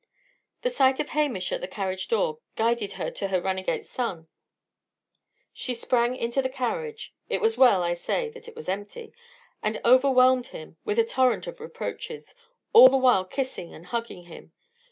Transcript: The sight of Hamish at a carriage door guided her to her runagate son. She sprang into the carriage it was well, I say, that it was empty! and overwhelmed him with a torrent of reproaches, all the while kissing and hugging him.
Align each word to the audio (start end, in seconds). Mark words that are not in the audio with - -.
The 0.63 0.71
sight 0.71 0.99
of 0.99 1.09
Hamish 1.09 1.51
at 1.51 1.63
a 1.63 1.67
carriage 1.67 2.07
door 2.07 2.39
guided 2.55 2.93
her 2.93 3.11
to 3.11 3.27
her 3.27 3.39
runagate 3.39 3.85
son. 3.85 4.27
She 5.53 5.75
sprang 5.75 6.15
into 6.15 6.41
the 6.41 6.49
carriage 6.49 7.13
it 7.29 7.39
was 7.39 7.55
well, 7.55 7.83
I 7.83 7.93
say, 7.93 8.27
that 8.29 8.47
it 8.47 8.55
was 8.55 8.67
empty! 8.67 9.13
and 9.61 9.79
overwhelmed 9.85 10.47
him 10.47 10.77
with 10.83 10.97
a 10.97 11.03
torrent 11.05 11.45
of 11.45 11.59
reproaches, 11.59 12.33
all 12.73 12.87
the 12.89 12.97
while 12.97 13.25
kissing 13.25 13.75
and 13.75 13.85
hugging 13.85 14.23
him. 14.23 14.53